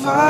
[0.00, 0.29] vai.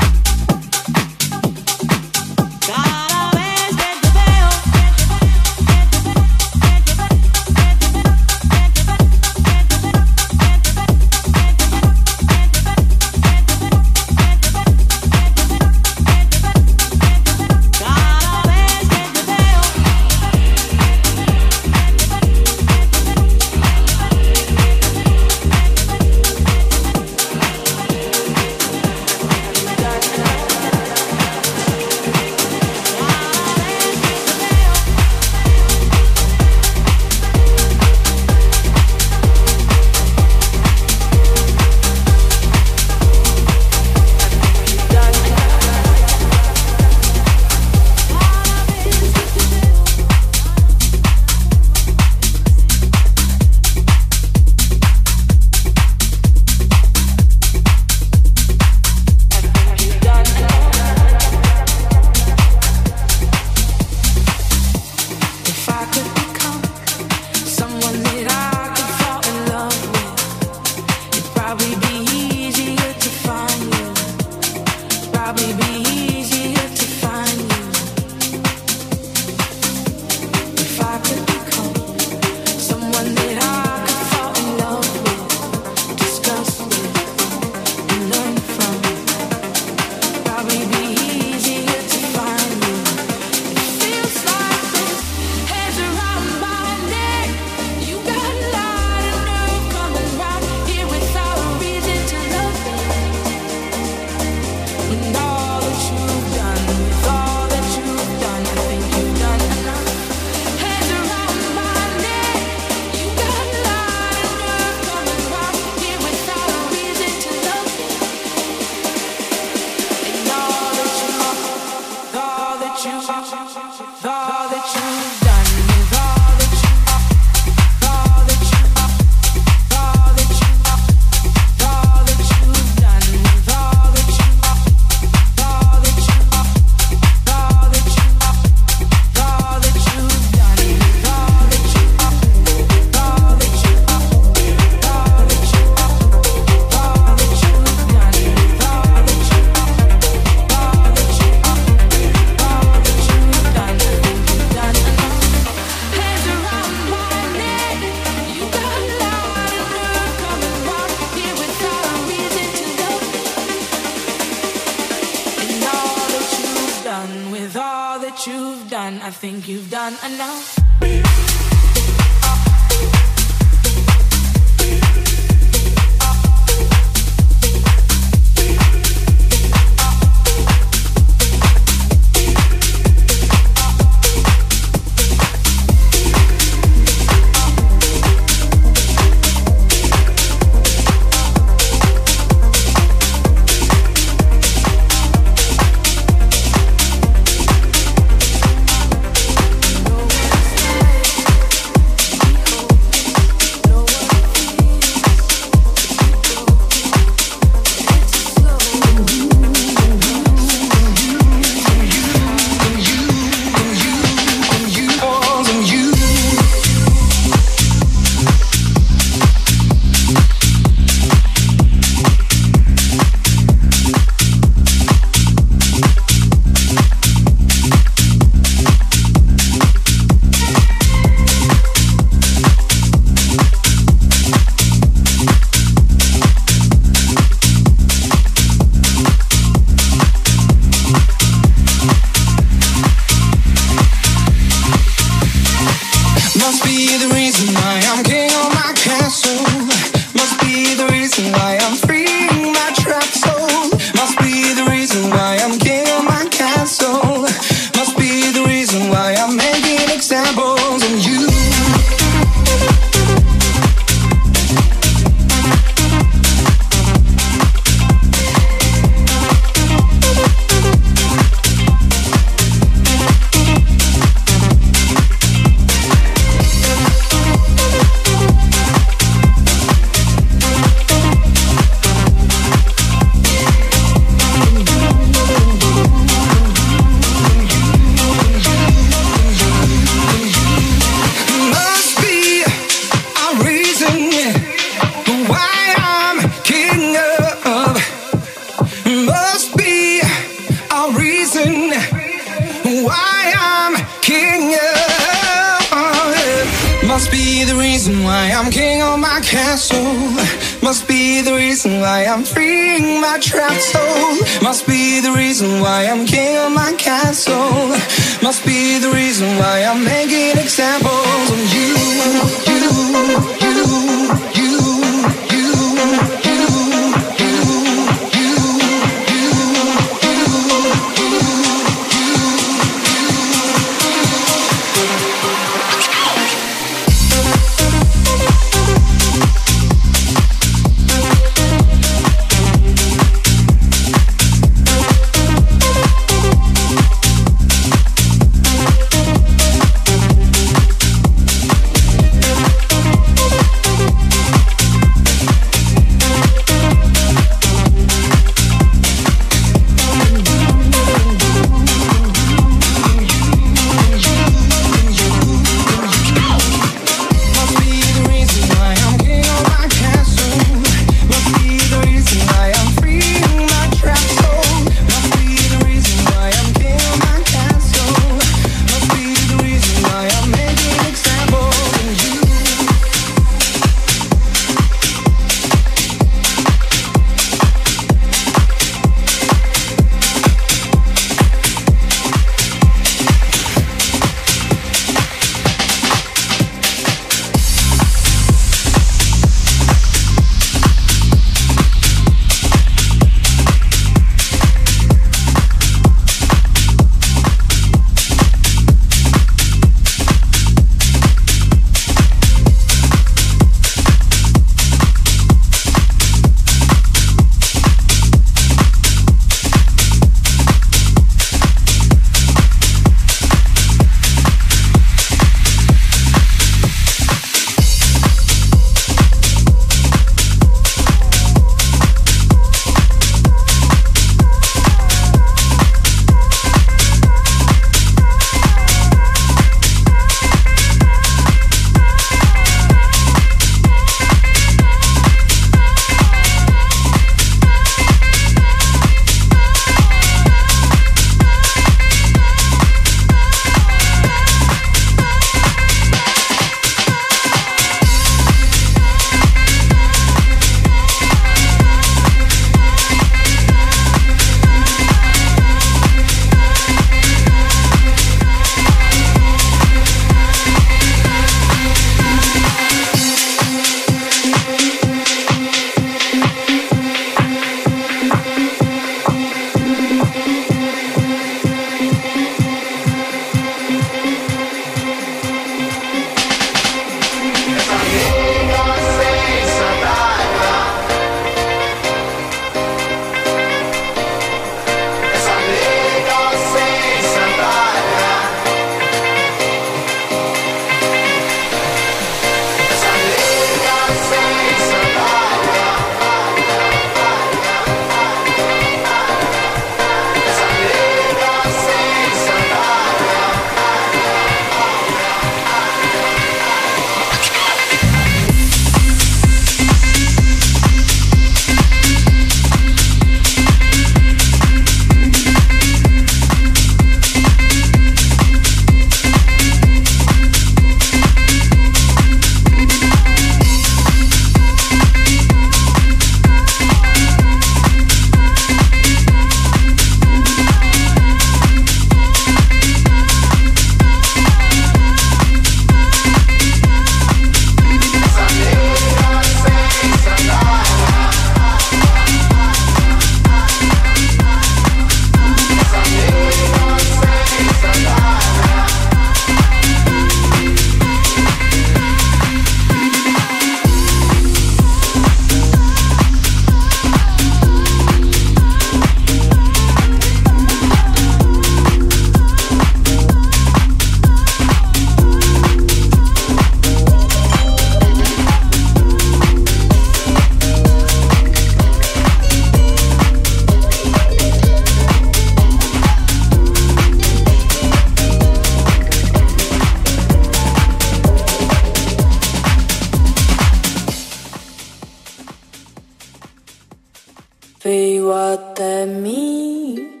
[598.32, 600.00] até mim.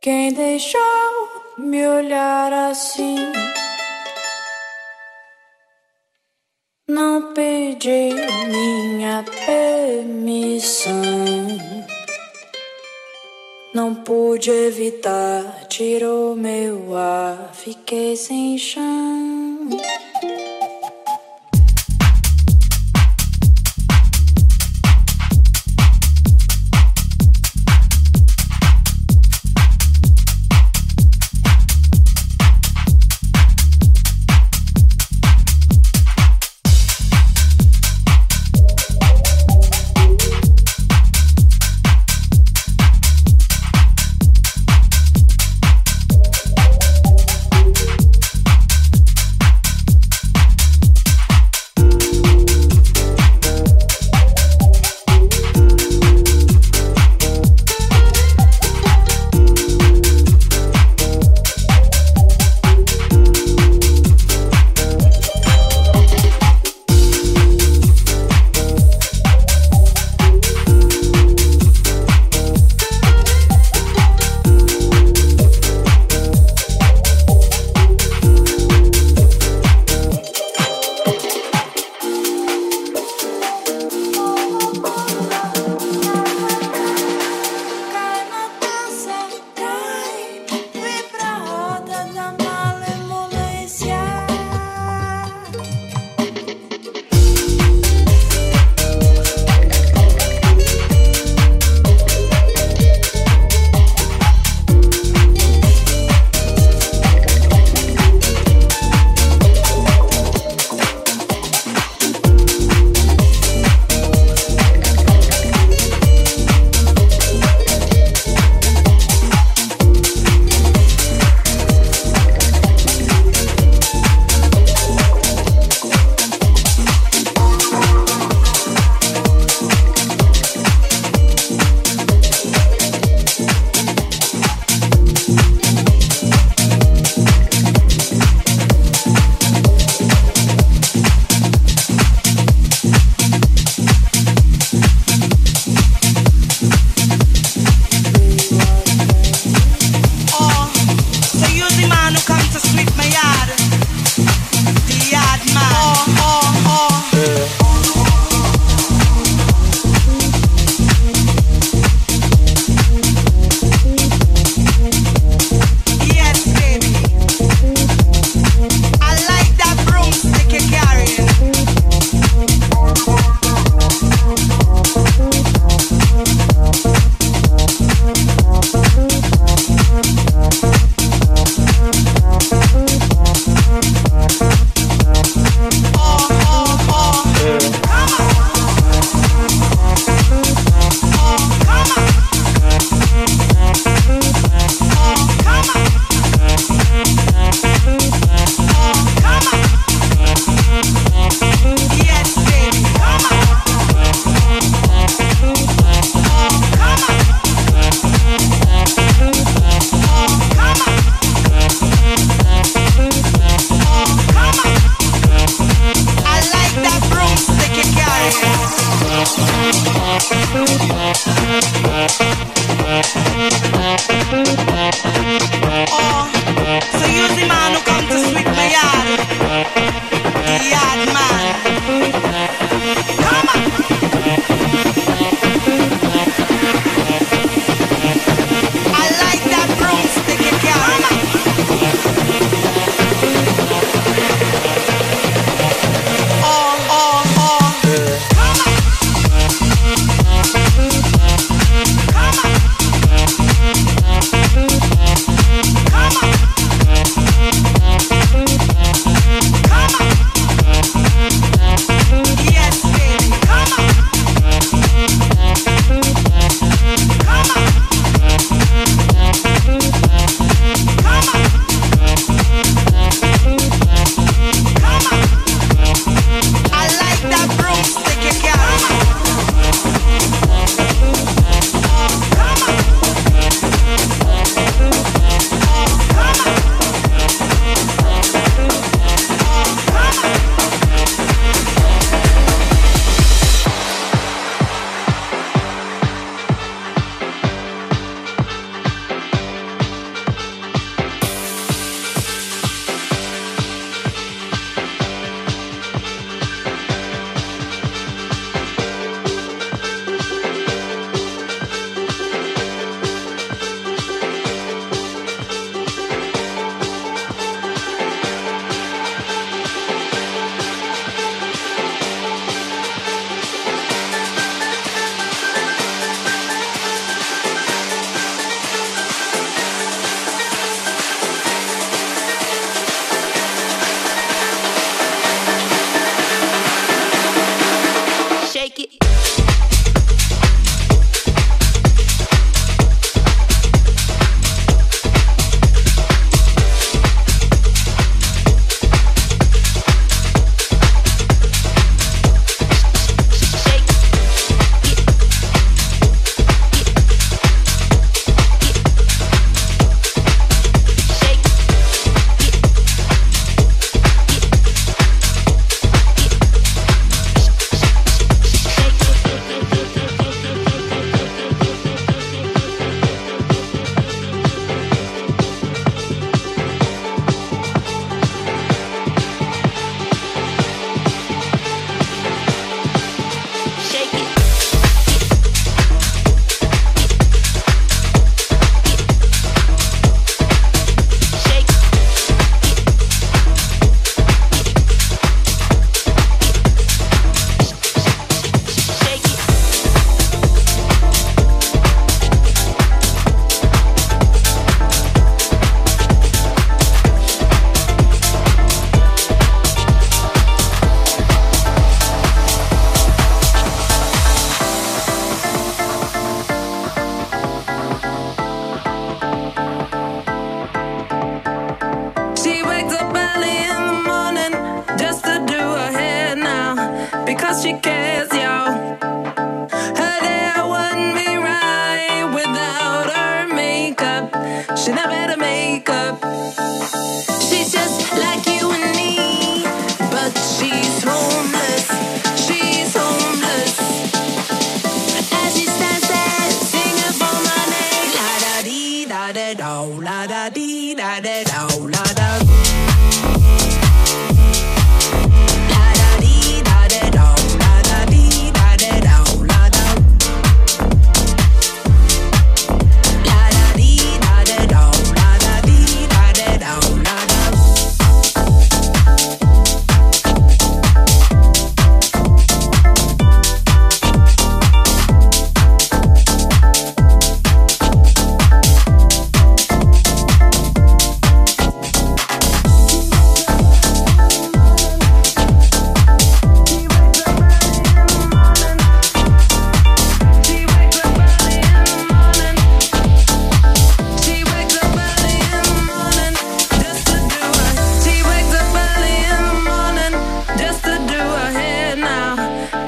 [0.00, 0.80] Quem deixou
[1.58, 3.32] me olhar assim?
[6.86, 8.12] Não pedi
[8.48, 10.92] minha permissão.
[13.74, 19.68] Não pude evitar, tirou meu ar, fiquei sem chão.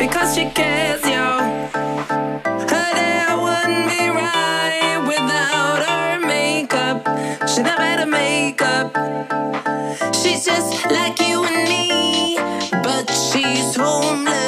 [0.07, 1.26] because she cares, yo.
[2.70, 2.90] Her
[3.28, 6.98] I wouldn't be right without her makeup.
[7.48, 8.88] She never had a makeup.
[10.14, 12.38] She's just like you and me,
[12.84, 14.45] but she's homeless.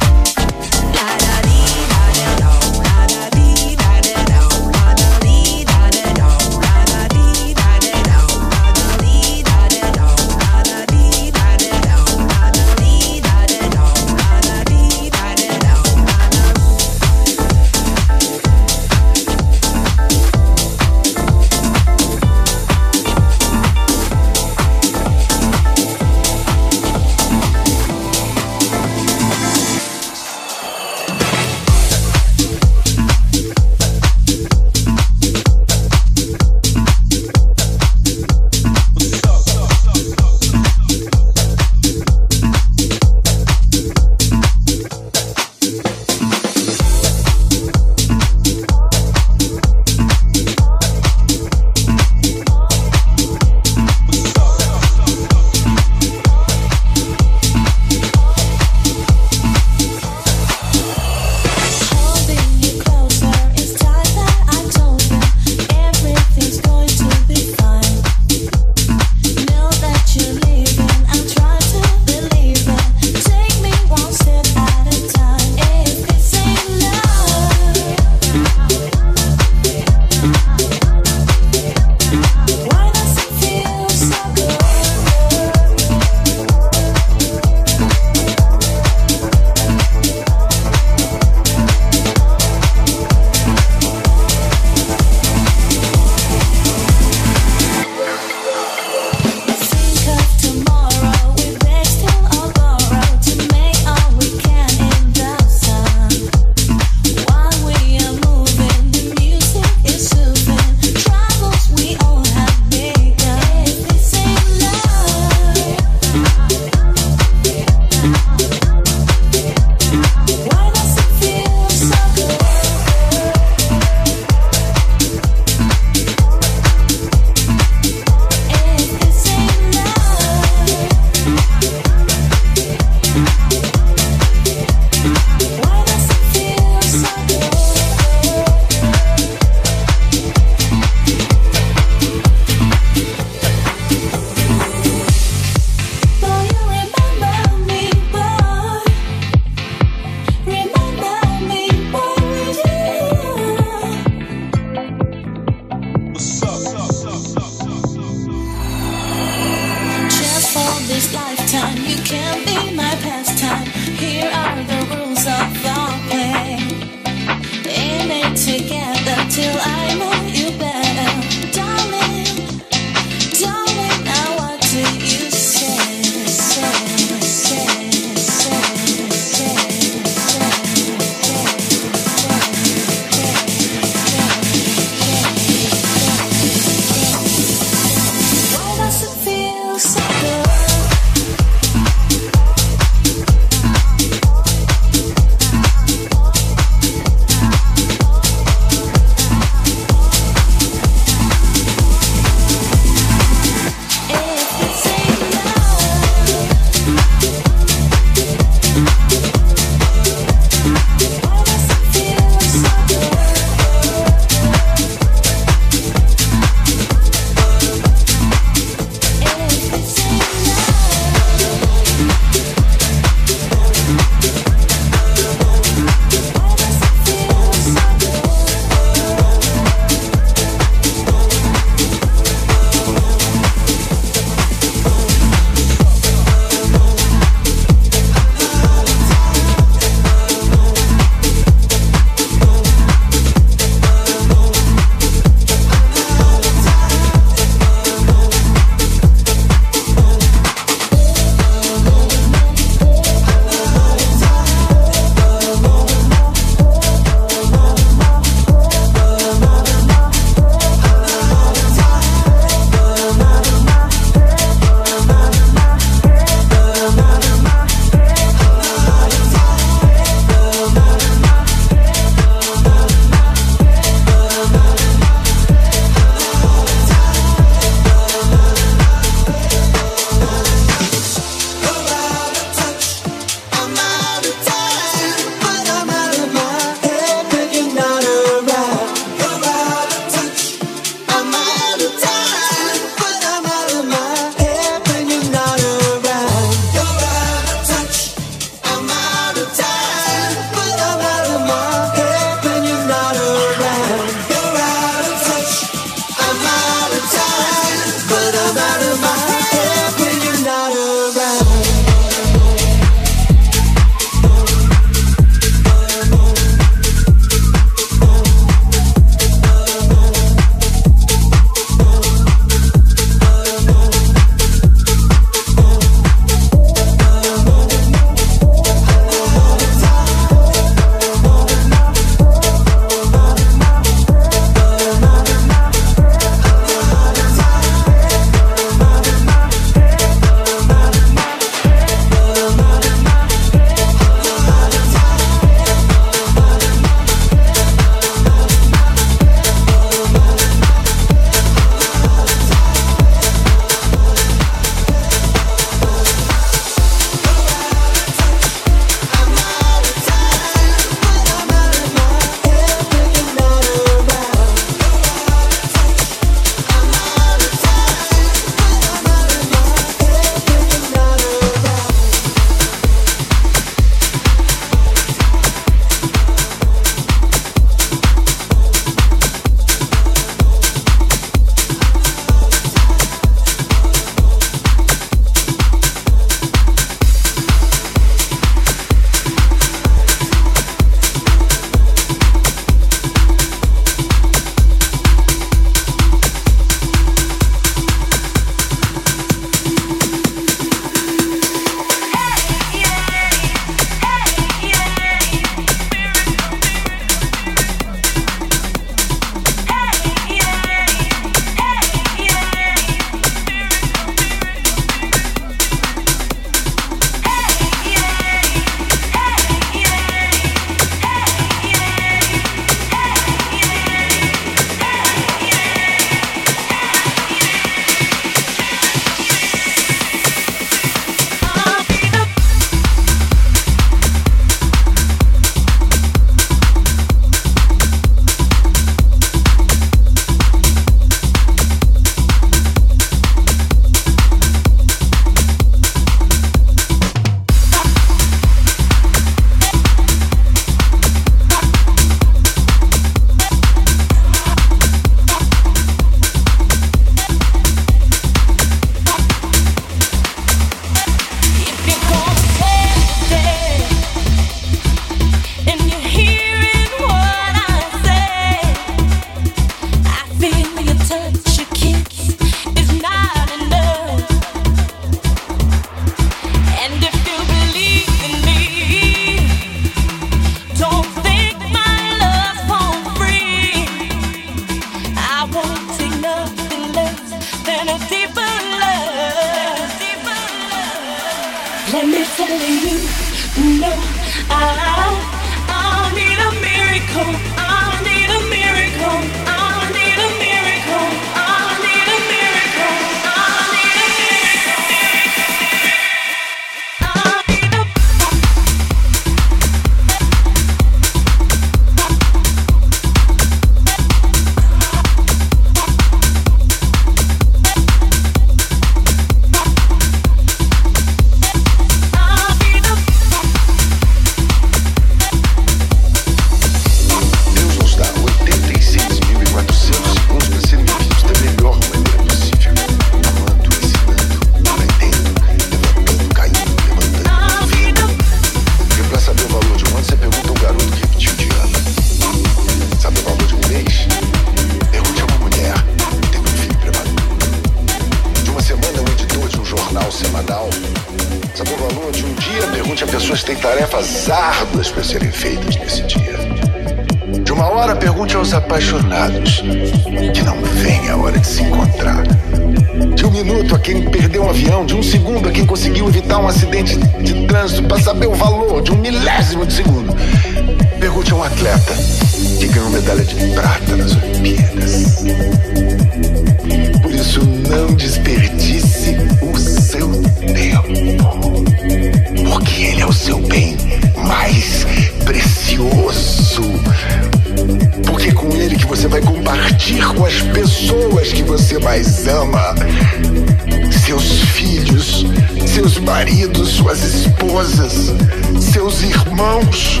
[594.62, 595.26] filhos,
[595.66, 598.12] seus maridos, suas esposas,
[598.60, 600.00] seus irmãos,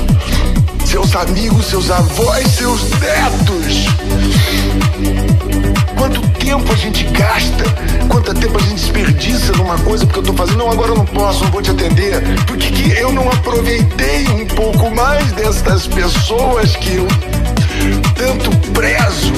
[0.86, 3.86] seus amigos, seus avós, seus netos.
[5.98, 7.64] Quanto tempo a gente gasta,
[8.08, 11.06] quanto tempo a gente desperdiça numa coisa porque eu tô fazendo, não, agora eu não
[11.06, 12.22] posso, não vou te atender.
[12.46, 17.08] Por que, que eu não aproveitei um pouco mais destas pessoas que eu
[18.14, 19.32] tanto prezo?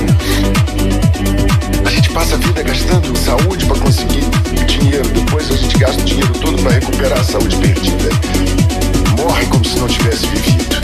[2.14, 4.22] passa a vida gastando saúde para conseguir
[4.66, 5.08] dinheiro.
[5.08, 8.08] Depois a gente gasta o dinheiro todo para recuperar a saúde perdida.
[9.18, 10.83] Morre como se não tivesse vivido.